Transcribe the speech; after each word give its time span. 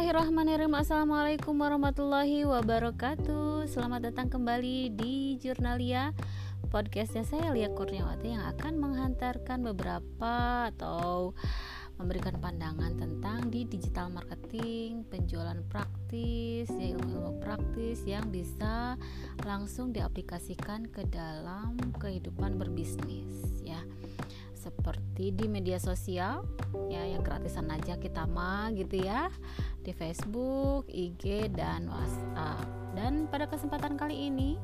Bismillahirrahmanirrahim. 0.00 0.80
Assalamualaikum 0.80 1.54
warahmatullahi 1.60 2.48
wabarakatuh. 2.48 3.68
Selamat 3.68 4.08
datang 4.08 4.32
kembali 4.32 4.96
di 4.96 5.36
Jurnalia. 5.36 6.16
Podcastnya 6.72 7.20
saya 7.20 7.52
Lia 7.52 7.68
Kurniawati 7.68 8.32
yang 8.32 8.40
akan 8.48 8.80
menghantarkan 8.80 9.60
beberapa 9.60 10.72
atau 10.72 11.36
memberikan 12.00 12.32
pandangan 12.40 12.96
tentang 12.96 13.52
di 13.52 13.68
digital 13.68 14.08
marketing, 14.08 15.04
penjualan 15.04 15.60
praktis, 15.68 16.72
ya 16.72 16.96
ilmu-ilmu 16.96 17.36
praktis 17.44 18.00
yang 18.08 18.24
bisa 18.32 18.96
langsung 19.44 19.92
diaplikasikan 19.92 20.88
ke 20.88 21.04
dalam 21.12 21.76
kehidupan 22.00 22.56
berbisnis 22.56 23.52
ya 23.60 23.84
seperti 24.60 25.32
di 25.32 25.48
media 25.48 25.80
sosial 25.80 26.44
ya 26.92 27.00
yang 27.00 27.24
gratisan 27.24 27.72
aja 27.72 27.96
kita 27.96 28.28
mah 28.28 28.68
gitu 28.76 29.00
ya 29.00 29.32
di 29.80 29.96
Facebook, 29.96 30.84
IG 30.92 31.48
dan 31.56 31.88
WhatsApp. 31.88 32.68
Dan 32.92 33.24
pada 33.32 33.48
kesempatan 33.48 33.96
kali 33.96 34.28
ini 34.28 34.60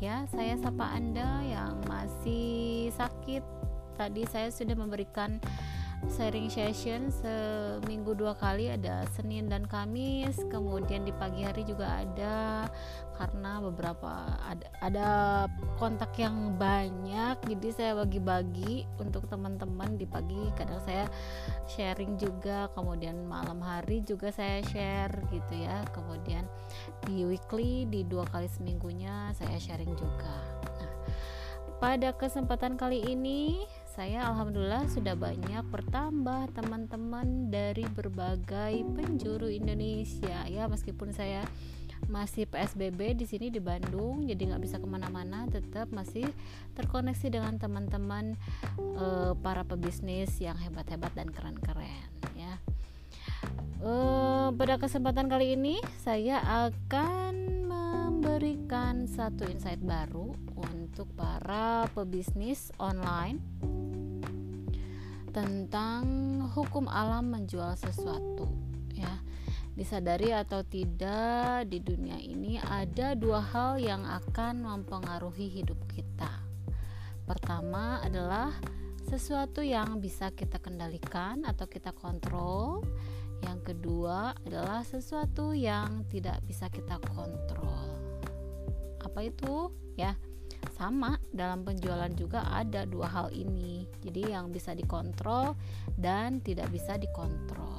ya 0.00 0.24
saya 0.32 0.56
sapa 0.56 0.88
Anda 0.96 1.44
yang 1.44 1.84
masih 1.84 2.88
sakit. 2.96 3.44
Tadi 3.94 4.24
saya 4.26 4.48
sudah 4.50 4.74
memberikan 4.74 5.38
sharing 6.10 6.52
session 6.52 7.08
seminggu 7.08 8.12
dua 8.12 8.36
kali 8.36 8.68
ada 8.68 9.04
Senin 9.16 9.48
dan 9.48 9.64
Kamis 9.64 10.36
kemudian 10.52 11.08
di 11.08 11.12
pagi 11.16 11.44
hari 11.44 11.64
juga 11.64 12.04
ada 12.04 12.68
karena 13.14 13.62
beberapa 13.62 14.26
ada, 14.42 14.66
ada 14.82 15.08
kontak 15.78 16.12
yang 16.18 16.58
banyak 16.58 17.38
jadi 17.46 17.68
saya 17.70 17.92
bagi-bagi 18.02 18.84
untuk 18.98 19.30
teman-teman 19.30 19.94
di 19.94 20.02
pagi. 20.04 20.50
Kadang 20.58 20.82
saya 20.82 21.06
sharing 21.70 22.18
juga 22.18 22.66
kemudian 22.74 23.22
malam 23.24 23.62
hari 23.62 24.02
juga 24.02 24.34
saya 24.34 24.60
share 24.66 25.14
gitu 25.30 25.54
ya. 25.54 25.86
Kemudian 25.94 26.42
di 27.06 27.22
weekly 27.22 27.86
di 27.86 28.02
dua 28.02 28.26
kali 28.26 28.50
seminggunya 28.50 29.30
saya 29.38 29.56
sharing 29.62 29.94
juga. 29.94 30.34
Nah 30.82 30.92
pada 31.78 32.16
kesempatan 32.16 32.80
kali 32.80 33.02
ini 33.04 33.66
saya 33.94 34.26
alhamdulillah 34.26 34.90
sudah 34.90 35.14
banyak 35.14 35.62
bertambah 35.70 36.50
teman-teman 36.50 37.46
dari 37.46 37.86
berbagai 37.86 38.82
penjuru 38.90 39.46
Indonesia. 39.46 40.42
Ya 40.50 40.66
meskipun 40.66 41.14
saya 41.14 41.46
masih 42.10 42.50
PSBB 42.50 43.14
di 43.14 43.22
sini 43.22 43.54
di 43.54 43.62
Bandung 43.62 44.26
jadi 44.26 44.50
nggak 44.50 44.62
bisa 44.66 44.76
ke 44.82 44.84
mana-mana 44.90 45.46
tetap 45.46 45.88
masih 45.94 46.26
terkoneksi 46.74 47.38
dengan 47.38 47.54
teman-teman 47.56 48.34
e, 48.76 49.32
para 49.40 49.62
pebisnis 49.62 50.36
yang 50.42 50.58
hebat-hebat 50.58 51.14
dan 51.14 51.30
keren-keren 51.30 52.10
ya. 52.34 52.58
E, 53.78 53.92
pada 54.58 54.74
kesempatan 54.74 55.30
kali 55.30 55.54
ini 55.54 55.78
saya 56.02 56.42
akan 56.42 57.53
memberikan 58.24 59.04
satu 59.04 59.44
insight 59.52 59.84
baru 59.84 60.32
untuk 60.56 61.12
para 61.12 61.84
pebisnis 61.92 62.72
online 62.80 63.36
tentang 65.28 66.00
hukum 66.56 66.88
alam 66.88 67.28
menjual 67.28 67.76
sesuatu 67.76 68.48
ya. 68.96 69.20
Disadari 69.76 70.32
atau 70.32 70.64
tidak 70.64 71.68
di 71.68 71.84
dunia 71.84 72.16
ini 72.16 72.56
ada 72.64 73.12
dua 73.12 73.44
hal 73.44 73.76
yang 73.76 74.08
akan 74.08 74.64
mempengaruhi 74.72 75.60
hidup 75.60 75.84
kita. 75.92 76.32
Pertama 77.28 78.00
adalah 78.00 78.56
sesuatu 79.04 79.60
yang 79.60 80.00
bisa 80.00 80.32
kita 80.32 80.56
kendalikan 80.64 81.44
atau 81.44 81.68
kita 81.68 81.92
kontrol. 81.92 82.80
Yang 83.44 83.76
kedua 83.76 84.32
adalah 84.48 84.80
sesuatu 84.80 85.52
yang 85.52 86.08
tidak 86.08 86.40
bisa 86.48 86.72
kita 86.72 86.96
kontrol 87.04 87.73
apa 89.14 89.30
itu 89.30 89.70
ya. 89.94 90.18
Sama 90.74 91.14
dalam 91.30 91.62
penjualan 91.62 92.10
juga 92.18 92.50
ada 92.50 92.82
dua 92.82 93.06
hal 93.06 93.30
ini. 93.30 93.86
Jadi 94.02 94.34
yang 94.34 94.50
bisa 94.50 94.74
dikontrol 94.74 95.54
dan 95.94 96.42
tidak 96.42 96.66
bisa 96.74 96.98
dikontrol. 96.98 97.78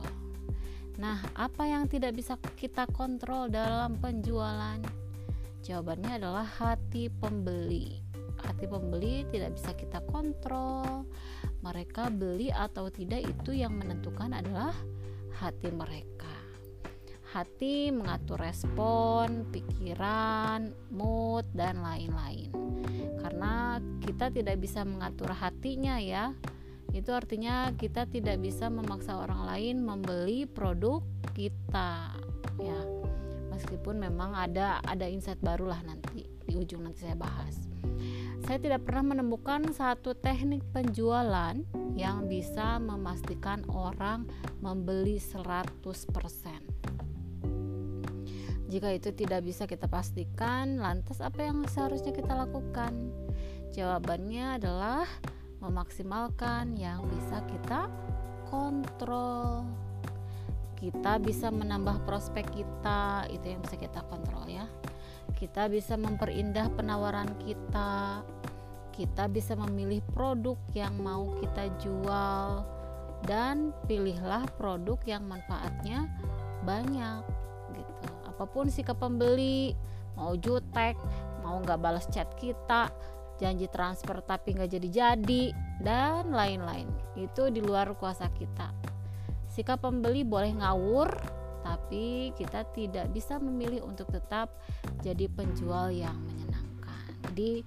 Nah 0.95 1.19
apa 1.35 1.67
yang 1.67 1.91
tidak 1.91 2.15
bisa 2.15 2.39
kita 2.55 2.87
kontrol 2.95 3.51
dalam 3.51 3.99
penjualan? 3.99 4.79
Jawabannya 5.59 6.23
adalah 6.23 6.47
hati 6.47 7.11
pembeli. 7.11 7.99
Hati 8.39 8.63
pembeli 8.63 9.27
tidak 9.27 9.59
bisa 9.59 9.75
kita 9.75 9.99
kontrol. 10.07 11.03
Mereka 11.67 12.15
beli 12.15 12.47
atau 12.47 12.87
tidak 12.87 13.27
itu 13.27 13.59
yang 13.59 13.75
menentukan 13.75 14.31
adalah 14.39 14.71
hati 15.35 15.67
mereka 15.67 16.34
hati 17.35 17.91
mengatur 17.91 18.39
respon, 18.39 19.43
pikiran, 19.51 20.71
mood, 20.87 21.43
dan 21.51 21.83
lain-lain. 21.83 22.47
Karena 23.19 23.83
kita 23.99 24.31
tidak 24.31 24.63
bisa 24.63 24.87
mengatur 24.87 25.35
hatinya, 25.35 25.99
ya, 25.99 26.31
itu 26.95 27.11
artinya 27.11 27.75
kita 27.75 28.07
tidak 28.07 28.39
bisa 28.39 28.71
memaksa 28.71 29.19
orang 29.19 29.51
lain 29.51 29.83
membeli 29.83 30.47
produk 30.47 31.03
kita, 31.35 32.15
ya. 32.63 32.79
Meskipun 33.51 33.99
memang 33.99 34.31
ada 34.35 34.79
ada 34.83 35.03
insight 35.07 35.39
baru 35.43 35.75
lah 35.75 35.83
nanti 35.83 36.23
di 36.23 36.55
ujung 36.55 36.87
nanti 36.87 37.03
saya 37.03 37.19
bahas. 37.19 37.55
Saya 38.47 38.61
tidak 38.61 38.87
pernah 38.87 39.15
menemukan 39.15 39.73
satu 39.73 40.13
teknik 40.15 40.61
penjualan 40.69 41.55
yang 41.97 42.27
bisa 42.27 42.77
memastikan 42.77 43.63
orang 43.71 44.27
membeli 44.59 45.17
100%. 45.17 46.74
Jika 48.65 48.89
itu 48.89 49.13
tidak 49.13 49.45
bisa 49.45 49.69
kita 49.69 49.85
pastikan, 49.85 50.81
lantas 50.81 51.21
apa 51.21 51.45
yang 51.45 51.61
seharusnya 51.69 52.09
kita 52.09 52.33
lakukan? 52.33 53.13
Jawabannya 53.69 54.57
adalah 54.57 55.05
memaksimalkan 55.61 56.73
yang 56.73 57.05
bisa 57.05 57.45
kita 57.45 57.85
kontrol. 58.49 59.69
Kita 60.75 61.21
bisa 61.21 61.53
menambah 61.53 62.03
prospek 62.09 62.45
kita, 62.51 63.29
itu 63.29 63.45
yang 63.53 63.61
bisa 63.61 63.77
kita 63.77 64.01
kontrol 64.09 64.49
ya. 64.49 64.65
Kita 65.37 65.69
bisa 65.69 65.93
memperindah 65.97 66.69
penawaran 66.73 67.29
kita. 67.45 68.25
Kita 68.95 69.27
bisa 69.27 69.53
memilih 69.59 69.99
produk 70.15 70.55
yang 70.73 70.95
mau 70.97 71.35
kita 71.37 71.67
jual 71.83 72.63
dan 73.27 73.73
pilihlah 73.89 74.45
produk 74.55 74.99
yang 75.03 75.25
manfaatnya 75.25 76.07
banyak 76.63 77.25
gitu 77.73 78.14
apa 78.35 78.51
pun 78.51 78.67
sikap 78.67 78.99
pembeli 78.99 79.71
mau 80.19 80.35
jutek 80.35 80.99
mau 81.39 81.55
nggak 81.63 81.79
balas 81.79 82.03
chat 82.11 82.27
kita 82.35 82.91
janji 83.39 83.67
transfer 83.67 84.19
tapi 84.23 84.55
nggak 84.55 84.71
jadi-jadi 84.75 85.43
dan 85.83 86.31
lain-lain. 86.31 86.87
Itu 87.15 87.51
di 87.51 87.59
luar 87.59 87.95
kuasa 87.95 88.31
kita. 88.31 88.71
Sikap 89.51 89.83
pembeli 89.83 90.23
boleh 90.27 90.51
ngawur 90.55 91.07
tapi 91.63 92.35
kita 92.37 92.67
tidak 92.75 93.09
bisa 93.09 93.41
memilih 93.41 93.83
untuk 93.87 94.11
tetap 94.11 94.51
jadi 95.01 95.27
penjual 95.31 95.91
yang 95.91 96.15
menyenangkan. 96.27 97.07
Jadi 97.31 97.63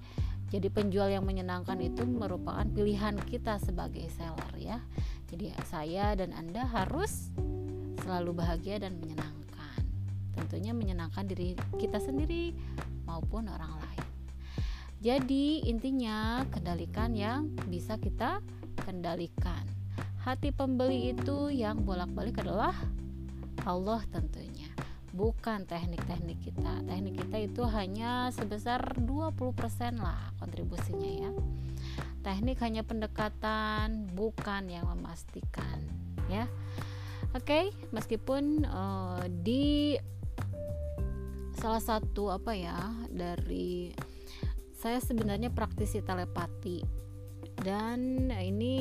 jadi 0.49 0.67
penjual 0.73 1.13
yang 1.13 1.25
menyenangkan 1.29 1.77
itu 1.77 2.01
merupakan 2.05 2.65
pilihan 2.65 3.17
kita 3.29 3.61
sebagai 3.61 4.09
seller 4.09 4.53
ya. 4.57 4.81
Jadi 5.29 5.53
saya 5.69 6.17
dan 6.17 6.33
anda 6.33 6.65
harus 6.65 7.29
selalu 8.01 8.41
bahagia 8.41 8.81
dan 8.81 8.97
menyenangkan 8.97 9.38
tentunya 10.35 10.71
menyenangkan 10.75 11.25
diri 11.25 11.55
kita 11.77 11.97
sendiri 12.01 12.53
maupun 13.09 13.49
orang 13.49 13.73
lain. 13.79 14.05
Jadi, 14.99 15.63
intinya 15.63 16.43
kendalikan 16.51 17.15
yang 17.15 17.55
bisa 17.71 17.95
kita 17.95 18.43
kendalikan. 18.83 19.63
Hati 20.19 20.51
pembeli 20.51 21.15
itu 21.15 21.47
yang 21.47 21.87
bolak-balik 21.87 22.43
adalah 22.43 22.75
Allah 23.63 24.03
tentunya, 24.11 24.67
bukan 25.15 25.63
teknik-teknik 25.63 26.43
kita. 26.43 26.83
Teknik 26.83 27.23
kita 27.23 27.37
itu 27.47 27.63
hanya 27.71 28.27
sebesar 28.35 28.99
20% 28.99 30.03
lah 30.03 30.35
kontribusinya 30.43 31.11
ya. 31.27 31.31
Teknik 32.19 32.59
hanya 32.59 32.83
pendekatan, 32.83 34.11
bukan 34.11 34.67
yang 34.67 34.83
memastikan 34.83 35.79
ya. 36.27 36.43
Oke, 37.31 37.45
okay, 37.45 37.65
meskipun 37.95 38.67
uh, 38.67 39.23
di 39.29 39.95
salah 41.59 41.83
satu 41.83 42.31
apa 42.31 42.55
ya 42.55 42.79
dari 43.11 43.91
saya 44.79 45.03
sebenarnya 45.03 45.51
praktisi 45.51 45.99
telepati. 45.99 46.79
Dan 47.59 48.31
ini 48.31 48.75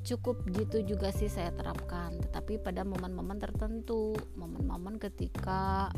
cukup 0.00 0.48
gitu 0.48 0.80
juga 0.80 1.12
sih 1.12 1.28
saya 1.28 1.52
terapkan. 1.52 2.16
Tetapi 2.16 2.64
pada 2.64 2.80
momen-momen 2.80 3.36
tertentu 3.36 4.16
momen-momen 4.40 4.96
ketika 4.96 5.92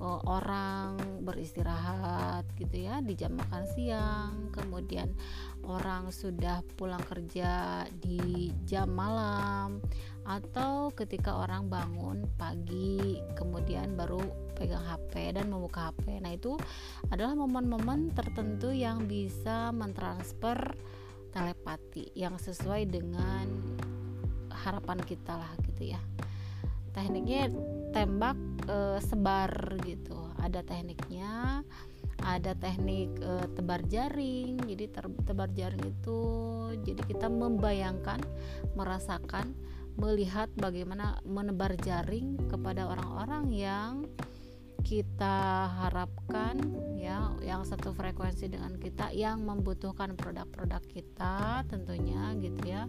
uh, 0.00 0.20
orang 0.28 0.96
beristirahat 1.22 2.48
gitu 2.56 2.88
ya 2.88 3.04
di 3.04 3.14
jam 3.14 3.36
makan 3.36 3.64
siang 3.76 4.32
kemudian 4.50 5.12
orang 5.68 6.08
sudah 6.10 6.64
pulang 6.74 7.02
kerja 7.04 7.84
di 8.00 8.50
jam 8.64 8.90
malam 8.90 9.78
atau 10.24 10.92
ketika 10.92 11.36
orang 11.40 11.68
bangun 11.68 12.28
pagi 12.36 13.20
kemudian 13.36 13.94
baru 13.94 14.49
pegang 14.60 14.84
HP 14.84 15.32
dan 15.32 15.48
membuka 15.48 15.88
HP. 15.88 16.20
Nah, 16.20 16.36
itu 16.36 16.60
adalah 17.08 17.32
momen-momen 17.32 18.12
tertentu 18.12 18.68
yang 18.68 19.08
bisa 19.08 19.72
mentransfer 19.72 20.76
telepati 21.32 22.12
yang 22.12 22.36
sesuai 22.36 22.84
dengan 22.92 23.48
harapan 24.52 25.00
kita 25.00 25.40
lah 25.40 25.48
gitu 25.64 25.96
ya. 25.96 26.00
Tekniknya 26.92 27.48
tembak 27.96 28.36
e, 28.68 29.00
sebar 29.00 29.80
gitu. 29.88 30.28
Ada 30.36 30.60
tekniknya, 30.60 31.64
ada 32.20 32.52
teknik 32.52 33.16
e, 33.16 33.32
tebar 33.56 33.80
jaring. 33.88 34.60
Jadi 34.68 34.84
ter, 34.92 35.08
tebar 35.24 35.48
jaring 35.56 35.84
itu 35.88 36.20
jadi 36.84 37.02
kita 37.06 37.32
membayangkan, 37.32 38.20
merasakan, 38.76 39.56
melihat 39.96 40.50
bagaimana 40.58 41.18
menebar 41.24 41.76
jaring 41.80 42.36
kepada 42.50 42.88
orang-orang 42.90 43.44
yang 43.52 43.92
kita 44.80 45.68
harapkan 45.84 46.58
ya 46.96 47.32
yang 47.40 47.64
satu 47.64 47.96
frekuensi 47.96 48.50
dengan 48.50 48.76
kita 48.76 49.12
yang 49.14 49.40
membutuhkan 49.44 50.16
produk-produk 50.18 50.82
kita 50.88 51.64
tentunya 51.68 52.34
gitu 52.40 52.60
ya. 52.64 52.84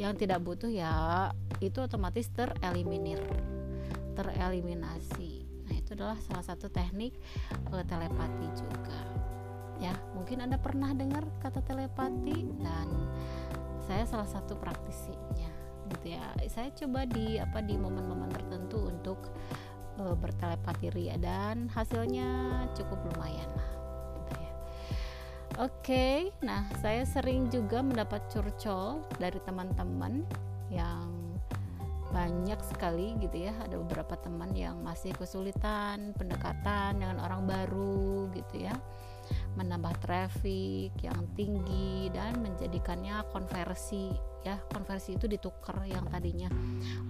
Yang 0.00 0.24
tidak 0.24 0.40
butuh 0.44 0.70
ya 0.70 1.28
itu 1.60 1.78
otomatis 1.82 2.28
tereliminir 2.32 3.20
tereliminasi. 4.12 5.44
Nah 5.68 5.74
itu 5.76 5.96
adalah 5.96 6.18
salah 6.20 6.44
satu 6.44 6.68
teknik 6.68 7.16
telepati 7.70 8.48
juga. 8.56 9.00
Ya 9.80 9.96
mungkin 10.14 10.44
anda 10.44 10.60
pernah 10.60 10.94
dengar 10.94 11.26
kata 11.42 11.64
telepati 11.64 12.46
dan 12.60 12.88
saya 13.82 14.06
salah 14.06 14.28
satu 14.30 14.54
praktisinya 14.54 15.50
gitu 15.92 16.14
ya. 16.14 16.24
Saya 16.48 16.70
coba 16.72 17.04
di 17.04 17.36
apa 17.36 17.60
di 17.60 17.74
momen-momen 17.76 18.30
tertentu 18.30 18.88
untuk 18.88 19.32
e, 19.98 20.02
bertelepati 20.16 20.88
ria 20.92 21.16
dan 21.18 21.68
hasilnya 21.72 22.28
cukup 22.76 22.98
lumayan 23.12 23.48
lah 23.56 23.70
gitu 24.16 24.32
ya. 24.38 24.52
Oke, 25.60 26.06
nah 26.40 26.64
saya 26.80 27.04
sering 27.04 27.52
juga 27.52 27.84
mendapat 27.84 28.24
curcol 28.32 29.04
dari 29.20 29.36
teman-teman 29.44 30.24
yang 30.72 31.08
banyak 32.12 32.60
sekali 32.64 33.16
gitu 33.20 33.48
ya. 33.48 33.52
Ada 33.64 33.76
beberapa 33.80 34.16
teman 34.20 34.52
yang 34.52 34.80
masih 34.84 35.12
kesulitan 35.16 36.12
pendekatan 36.16 37.00
dengan 37.00 37.20
orang 37.24 37.48
baru 37.48 38.28
gitu 38.36 38.68
ya 38.68 38.76
menambah 39.52 40.00
traffic 40.00 40.96
yang 41.00 41.28
tinggi 41.36 42.08
dan 42.12 42.40
menjadikannya 42.40 43.24
konversi 43.32 44.08
ya. 44.44 44.58
Konversi 44.72 45.16
itu 45.16 45.28
ditukar 45.28 45.84
yang 45.84 46.08
tadinya 46.08 46.48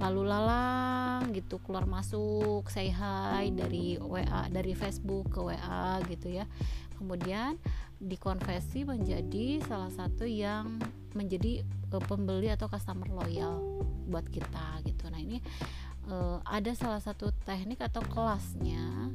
lalu 0.03 0.27
lalang 0.27 1.31
gitu 1.31 1.63
keluar 1.63 1.87
masuk 1.87 2.67
say 2.69 2.91
hi 2.91 3.51
dari 3.55 3.97
WA 4.01 4.51
dari 4.51 4.75
Facebook 4.75 5.33
ke 5.35 5.41
WA 5.41 6.03
gitu 6.11 6.43
ya. 6.43 6.45
Kemudian 6.99 7.59
dikonversi 8.03 8.83
menjadi 8.83 9.63
salah 9.63 9.91
satu 9.91 10.27
yang 10.27 10.83
menjadi 11.15 11.63
uh, 11.95 12.03
pembeli 12.03 12.51
atau 12.51 12.67
customer 12.67 13.07
loyal 13.07 13.83
buat 14.11 14.27
kita 14.27 14.83
gitu. 14.83 15.07
Nah 15.07 15.21
ini 15.23 15.39
uh, 16.11 16.43
ada 16.43 16.73
salah 16.75 16.99
satu 16.99 17.31
teknik 17.47 17.79
atau 17.85 18.03
kelasnya 18.03 19.13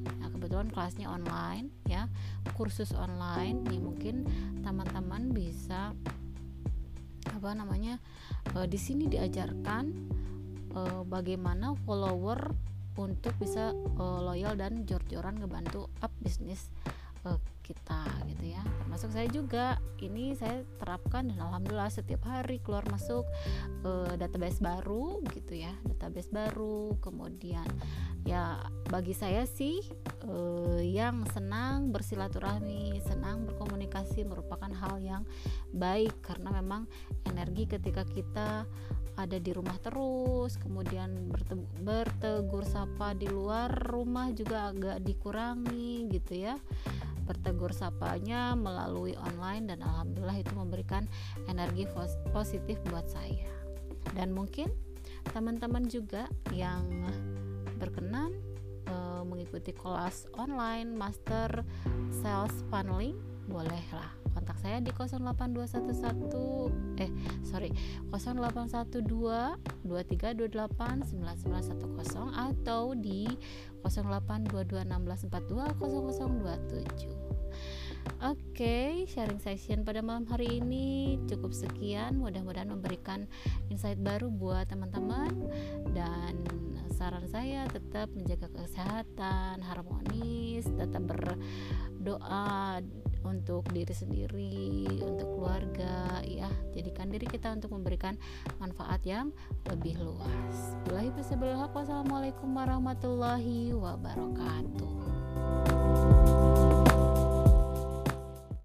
kebetulan 0.48 0.72
kelasnya 0.72 1.12
online 1.12 1.68
ya. 1.92 2.08
Kursus 2.56 2.96
online 2.96 3.68
nih 3.68 3.84
mungkin 3.84 4.24
teman-teman 4.64 5.36
bisa 5.36 5.92
apa 7.28 7.52
namanya 7.52 8.00
uh, 8.56 8.64
di 8.64 8.80
sini 8.80 9.12
diajarkan 9.12 9.92
uh, 10.72 11.04
bagaimana 11.04 11.76
follower 11.84 12.56
untuk 12.96 13.36
bisa 13.44 13.76
uh, 14.00 14.24
loyal 14.24 14.56
dan 14.56 14.88
jor-joran 14.88 15.36
ngebantu 15.36 15.92
up 16.00 16.16
bisnis 16.24 16.72
uh, 17.28 17.40
kita 17.68 18.08
gitu 18.32 18.56
ya. 18.56 18.64
Termasuk 18.88 19.12
saya 19.12 19.28
juga. 19.28 19.66
Ini 19.98 20.38
saya 20.38 20.62
terapkan 20.78 21.28
dan 21.28 21.42
alhamdulillah 21.42 21.90
setiap 21.90 22.30
hari 22.30 22.62
keluar 22.62 22.86
masuk 22.88 23.26
uh, 23.84 24.14
database 24.16 24.62
baru 24.62 25.20
gitu 25.36 25.58
ya 25.58 25.74
database 25.84 26.32
baru. 26.32 26.96
Kemudian 27.04 27.68
ya 28.24 28.62
bagi 28.88 29.12
saya 29.12 29.44
sih 29.44 29.84
uh, 30.30 30.80
yang 30.80 31.28
senang 31.34 31.92
bersilaturahmi 31.92 33.02
senang 33.04 33.44
berkomunikasi 33.50 34.24
merupakan 34.24 34.72
hal 34.72 35.02
yang 35.04 35.24
baik. 35.76 36.14
Karena 36.24 36.56
memang 36.56 36.88
energi 37.28 37.68
ketika 37.68 38.08
kita 38.08 38.64
ada 39.18 39.42
di 39.42 39.50
rumah 39.50 39.82
terus 39.82 40.62
kemudian 40.62 41.34
bertegur 41.82 42.62
sapa 42.62 43.18
di 43.18 43.26
luar 43.26 43.74
rumah 43.90 44.30
juga 44.30 44.70
agak 44.70 45.02
dikurangi 45.02 46.06
gitu 46.14 46.34
ya 46.38 46.56
bertegur 47.28 47.76
sapanya 47.76 48.56
melalui 48.56 49.14
online 49.20 49.70
dan 49.76 49.84
alhamdulillah 49.84 50.40
itu 50.40 50.54
memberikan 50.56 51.04
energi 51.52 51.86
positif 52.32 52.80
buat 52.88 53.06
saya. 53.06 53.52
Dan 54.16 54.32
mungkin 54.32 54.72
teman-teman 55.36 55.86
juga 55.92 56.32
yang 56.56 56.88
berkenan 57.78 58.32
e, 58.88 58.96
mengikuti 59.28 59.76
kelas 59.76 60.26
online 60.40 60.96
master 60.96 61.62
sales 62.10 62.56
funneling 62.72 63.20
bolehlah 63.46 64.17
kontak 64.38 64.62
saya 64.62 64.78
di 64.78 64.94
08211 64.94 67.02
eh 67.02 67.10
sorry 67.42 67.74
0812 68.14 69.02
2328 69.82 71.10
9910 71.10 72.38
atau 72.38 72.94
di 72.94 73.26
08221642 73.82 75.82
0027 75.82 77.26
Oke, 78.24 79.04
sharing 79.06 79.38
session 79.38 79.84
pada 79.84 80.00
malam 80.00 80.24
hari 80.26 80.64
ini 80.64 81.20
cukup 81.28 81.52
sekian. 81.52 82.16
Mudah-mudahan 82.18 82.72
memberikan 82.72 83.28
insight 83.68 84.00
baru 84.00 84.32
buat 84.32 84.72
teman-teman 84.72 85.52
dan 85.92 86.40
saran 86.98 87.30
saya 87.30 87.70
tetap 87.70 88.10
menjaga 88.18 88.50
kesehatan, 88.58 89.62
harmonis, 89.62 90.66
tetap 90.66 91.06
berdoa 91.06 92.82
untuk 93.28 93.68
diri 93.76 93.92
sendiri, 93.92 94.88
untuk 95.04 95.36
keluarga, 95.36 96.24
ya. 96.24 96.48
Jadikan 96.72 97.12
diri 97.12 97.28
kita 97.28 97.52
untuk 97.52 97.76
memberikan 97.76 98.16
manfaat 98.64 99.04
yang 99.04 99.36
lebih 99.68 100.00
luas. 100.00 100.56
Wassalamualaikum 100.88 102.48
warahmatullahi 102.56 103.76
wabarakatuh. 103.76 104.96